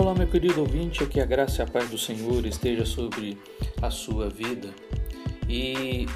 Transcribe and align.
Olá, 0.00 0.14
meu 0.14 0.28
querido 0.28 0.60
ouvinte, 0.60 1.04
que 1.06 1.20
a 1.20 1.24
graça 1.24 1.60
e 1.60 1.64
a 1.64 1.66
paz 1.66 1.90
do 1.90 1.98
Senhor 1.98 2.46
esteja 2.46 2.86
sobre 2.86 3.36
a 3.82 3.90
sua 3.90 4.30
vida. 4.30 4.68
E 5.48 6.06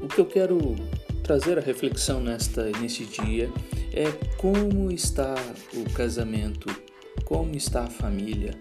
o 0.00 0.06
que 0.06 0.20
eu 0.20 0.24
quero 0.24 0.76
trazer 1.24 1.58
a 1.58 1.60
reflexão 1.60 2.20
nesta 2.20 2.70
neste 2.78 3.04
dia 3.04 3.50
é 3.92 4.04
como 4.36 4.88
está 4.92 5.34
o 5.74 5.92
casamento, 5.92 6.68
como 7.24 7.56
está 7.56 7.82
a 7.82 7.90
família. 7.90 8.54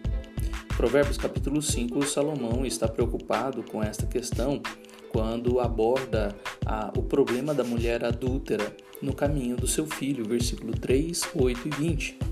Provérbios 0.76 1.18
capítulo 1.18 1.62
5, 1.62 2.04
Salomão 2.08 2.66
está 2.66 2.88
preocupado 2.88 3.62
com 3.62 3.84
esta 3.84 4.08
questão 4.08 4.60
quando 5.10 5.60
aborda 5.60 6.36
a, 6.66 6.92
o 6.98 7.04
problema 7.04 7.54
da 7.54 7.64
mulher 7.64 8.04
adúltera 8.04 8.76
no 9.04 9.14
caminho 9.14 9.56
do 9.56 9.68
seu 9.68 9.86
filho, 9.86 10.26
versículo 10.26 10.74
3, 10.74 11.30
8 11.36 11.68
e 11.68 11.70
20. 11.70 12.31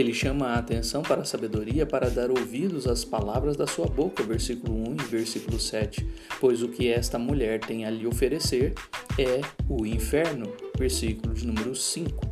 Ele 0.00 0.14
chama 0.14 0.46
a 0.46 0.58
atenção 0.58 1.02
para 1.02 1.20
a 1.20 1.24
sabedoria 1.26 1.84
para 1.84 2.08
dar 2.08 2.30
ouvidos 2.30 2.86
às 2.86 3.04
palavras 3.04 3.54
da 3.54 3.66
sua 3.66 3.86
boca, 3.86 4.22
versículo 4.22 4.74
1 4.92 4.94
e 4.94 5.04
versículo 5.10 5.60
7. 5.60 6.06
Pois 6.40 6.62
o 6.62 6.68
que 6.68 6.88
esta 6.88 7.18
mulher 7.18 7.60
tem 7.60 7.84
a 7.84 7.90
lhe 7.90 8.06
oferecer 8.06 8.72
é 9.18 9.42
o 9.68 9.84
inferno, 9.84 10.50
versículo 10.78 11.34
de 11.34 11.46
número 11.46 11.74
5. 11.76 12.29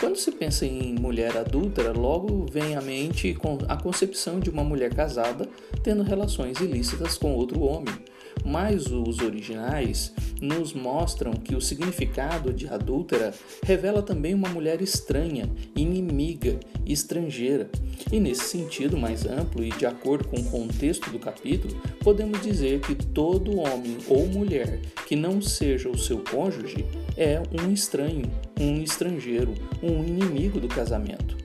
Quando 0.00 0.16
se 0.16 0.32
pensa 0.32 0.64
em 0.64 0.94
mulher 0.94 1.36
adúltera, 1.36 1.92
logo 1.92 2.46
vem 2.50 2.74
à 2.74 2.80
mente 2.80 3.36
a 3.68 3.76
concepção 3.76 4.40
de 4.40 4.48
uma 4.48 4.64
mulher 4.64 4.94
casada 4.94 5.46
tendo 5.82 6.02
relações 6.02 6.58
ilícitas 6.58 7.18
com 7.18 7.34
outro 7.34 7.60
homem. 7.60 7.94
Mas 8.42 8.86
os 8.86 9.18
originais 9.18 10.14
nos 10.40 10.72
mostram 10.72 11.32
que 11.34 11.54
o 11.54 11.60
significado 11.60 12.50
de 12.50 12.66
adúltera 12.66 13.34
revela 13.62 14.00
também 14.00 14.32
uma 14.32 14.48
mulher 14.48 14.80
estranha, 14.80 15.50
inimiga, 15.76 16.58
estrangeira. 16.86 17.68
E 18.12 18.18
nesse 18.18 18.44
sentido 18.44 18.96
mais 18.96 19.24
amplo 19.26 19.64
e 19.64 19.70
de 19.70 19.86
acordo 19.86 20.28
com 20.28 20.36
o 20.36 20.44
contexto 20.44 21.10
do 21.10 21.18
capítulo, 21.18 21.80
podemos 22.00 22.40
dizer 22.42 22.80
que 22.80 22.94
todo 22.94 23.58
homem 23.58 23.98
ou 24.08 24.26
mulher 24.26 24.80
que 25.06 25.14
não 25.14 25.40
seja 25.40 25.88
o 25.88 25.98
seu 25.98 26.18
cônjuge 26.18 26.86
é 27.16 27.40
um 27.62 27.72
estranho, 27.72 28.30
um 28.58 28.82
estrangeiro, 28.82 29.54
um 29.82 30.04
inimigo 30.04 30.60
do 30.60 30.68
casamento. 30.68 31.38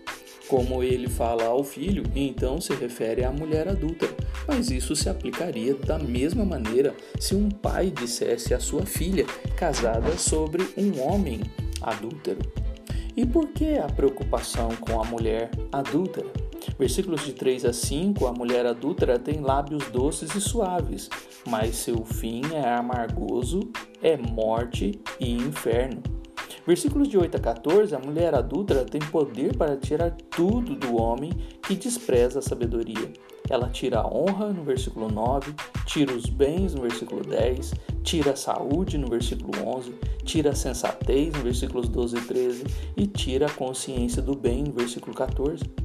Como 0.47 0.83
ele 0.83 1.09
fala 1.09 1.45
ao 1.45 1.63
filho, 1.63 2.03
então 2.15 2.61
se 2.61 2.73
refere 2.73 3.23
à 3.23 3.31
mulher 3.31 3.67
adulta, 3.67 4.07
mas 4.47 4.69
isso 4.69 4.95
se 4.95 5.09
aplicaria 5.09 5.73
da 5.73 5.97
mesma 5.97 6.45
maneira 6.45 6.95
se 7.19 7.33
um 7.33 7.49
pai 7.49 7.89
dissesse 7.89 8.53
à 8.53 8.59
sua 8.59 8.85
filha 8.85 9.25
casada 9.57 10.15
sobre 10.17 10.63
um 10.77 11.01
homem 11.01 11.41
adúltero. 11.81 12.39
E 13.17 13.25
por 13.25 13.47
que 13.49 13.77
a 13.77 13.87
preocupação 13.87 14.69
com 14.75 15.01
a 15.01 15.05
mulher 15.05 15.49
adúltera? 15.71 16.44
Versículos 16.77 17.23
de 17.25 17.33
3 17.33 17.65
a 17.65 17.73
5: 17.73 18.25
A 18.27 18.31
mulher 18.31 18.65
adúltera 18.65 19.17
tem 19.19 19.41
lábios 19.41 19.87
doces 19.89 20.33
e 20.35 20.41
suaves, 20.41 21.09
mas 21.47 21.75
seu 21.75 22.03
fim 22.03 22.41
é 22.53 22.67
amargoso, 22.73 23.59
é 24.01 24.17
morte 24.17 24.99
e 25.19 25.31
inferno. 25.31 26.01
Versículos 26.65 27.07
de 27.07 27.17
8 27.17 27.37
a 27.37 27.39
14: 27.39 27.95
A 27.95 27.99
mulher 27.99 28.33
adulta 28.33 28.83
tem 28.85 28.99
poder 28.99 29.55
para 29.55 29.77
tirar 29.77 30.11
tudo 30.11 30.75
do 30.75 30.99
homem 30.99 31.31
que 31.61 31.75
despreza 31.75 32.39
a 32.39 32.41
sabedoria. 32.41 33.13
Ela 33.47 33.69
tira 33.69 33.99
a 33.99 34.07
honra 34.07 34.51
no 34.51 34.63
versículo 34.63 35.07
9, 35.07 35.53
tira 35.85 36.11
os 36.11 36.25
bens 36.25 36.73
no 36.73 36.81
versículo 36.81 37.21
10, 37.21 37.75
tira 38.03 38.31
a 38.31 38.35
saúde 38.35 38.97
no 38.97 39.07
versículo 39.07 39.51
11, 39.63 39.93
tira 40.23 40.49
a 40.49 40.55
sensatez 40.55 41.31
no 41.33 41.43
versículos 41.43 41.87
12 41.87 42.17
e 42.17 42.21
13 42.21 42.63
e 42.97 43.05
tira 43.05 43.45
a 43.45 43.51
consciência 43.51 44.19
do 44.19 44.35
bem 44.35 44.63
no 44.63 44.73
versículo 44.73 45.15
14. 45.15 45.84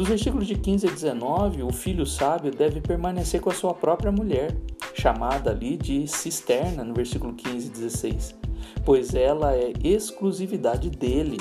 Dos 0.00 0.08
versículos 0.08 0.46
de 0.46 0.54
15 0.54 0.86
a 0.86 0.90
19, 0.90 1.62
o 1.62 1.70
filho 1.70 2.06
sábio 2.06 2.50
deve 2.50 2.80
permanecer 2.80 3.38
com 3.38 3.50
a 3.50 3.54
sua 3.54 3.74
própria 3.74 4.10
mulher, 4.10 4.56
chamada 4.94 5.50
ali 5.50 5.76
de 5.76 6.08
cisterna, 6.08 6.82
no 6.82 6.94
versículo 6.94 7.34
15 7.34 7.66
e 7.66 7.70
16, 7.70 8.34
pois 8.82 9.14
ela 9.14 9.54
é 9.54 9.74
exclusividade 9.84 10.88
dele, 10.88 11.36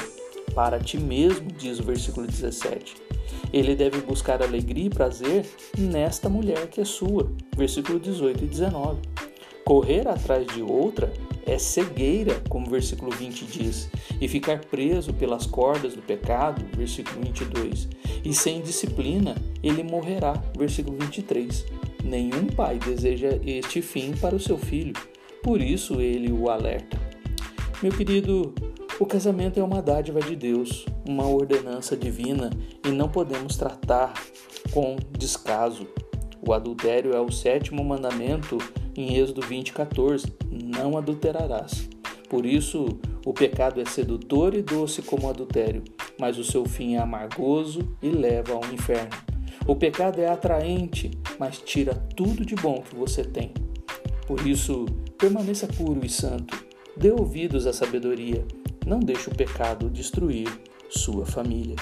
para 0.54 0.78
ti 0.78 0.98
mesmo, 0.98 1.48
diz 1.58 1.80
o 1.80 1.84
versículo 1.84 2.28
17. 2.28 2.98
Ele 3.54 3.78
deve 3.78 4.02
buscar 4.02 4.44
alegria 4.44 4.88
e 4.88 4.90
prazer 4.90 5.50
nesta 5.78 6.28
mulher 6.28 6.68
que 6.68 6.82
é 6.82 6.86
sua, 6.86 7.32
versículo 7.56 7.98
18 7.98 8.44
e 8.44 8.48
19. 8.48 9.00
Correr 9.64 10.06
atrás 10.06 10.46
de 10.48 10.62
outra 10.62 11.10
é 11.50 11.58
cegueira, 11.58 12.42
como 12.48 12.68
o 12.68 12.70
versículo 12.70 13.12
20 13.12 13.46
diz, 13.46 13.90
e 14.22 14.28
ficar 14.28 14.60
preso 14.66 15.14
pelas 15.14 15.48
cordas 15.48 15.96
do 15.96 16.02
pecado, 16.02 16.64
versículo 16.78 17.22
22. 17.22 17.90
E 18.24 18.34
sem 18.34 18.62
disciplina, 18.62 19.36
ele 19.64 19.82
morrerá, 19.82 20.34
versículo 20.56 20.98
23. 21.00 21.66
Nenhum 22.04 22.46
pai 22.48 22.78
deseja 22.78 23.40
este 23.44 23.82
fim 23.82 24.12
para 24.12 24.36
o 24.36 24.40
seu 24.40 24.58
filho, 24.58 24.94
por 25.42 25.60
isso 25.60 26.00
ele 26.00 26.32
o 26.32 26.50
alerta. 26.50 27.00
Meu 27.82 27.92
querido, 27.92 28.54
o 29.00 29.06
casamento 29.06 29.60
é 29.60 29.64
uma 29.64 29.82
dádiva 29.82 30.22
de 30.22 30.36
Deus, 30.36 30.86
uma 31.08 31.26
ordenança 31.26 31.98
divina 31.98 32.52
e 32.86 32.90
não 32.90 33.10
podemos 33.10 33.56
tratar 33.56 34.14
com 34.72 34.98
descaso. 35.18 35.88
O 36.46 36.54
adultério 36.54 37.14
é 37.14 37.20
o 37.20 37.32
sétimo 37.32 37.84
mandamento 37.84 38.58
em 39.02 39.16
Êxodo 39.16 39.42
20, 39.42 39.72
14: 39.72 40.28
Não 40.52 40.98
adulterarás. 40.98 41.88
Por 42.30 42.46
isso, 42.46 43.00
o 43.26 43.34
pecado 43.34 43.80
é 43.80 43.86
sedutor 43.86 44.54
e 44.54 44.62
doce 44.62 45.02
como 45.02 45.26
o 45.26 45.30
adultério, 45.30 45.84
mas 46.20 46.38
o 46.38 46.44
seu 46.44 46.66
fim 46.66 46.96
é 46.96 47.00
amargoso 47.00 47.80
e 48.02 48.10
leva 48.10 48.54
ao 48.54 48.74
inferno. 48.74 49.18
O 49.66 49.76
pecado 49.76 50.20
é 50.20 50.28
atraente, 50.28 51.12
mas 51.40 51.60
tira 51.60 51.96
tudo 52.16 52.46
de 52.46 52.56
bom 52.56 52.82
que 52.82 52.96
você 52.96 53.24
tem. 53.24 53.54
Por 54.28 54.46
isso, 54.46 54.86
permaneça 55.18 55.66
puro 55.66 56.06
e 56.06 56.10
santo. 56.10 56.66
Dê 56.98 57.12
ouvidos 57.12 57.66
à 57.66 57.74
sabedoria. 57.74 58.46
Não 58.86 59.00
deixe 59.00 59.30
o 59.30 59.36
pecado 59.36 59.90
destruir 59.90 60.48
sua 60.90 61.26
família. 61.26 61.76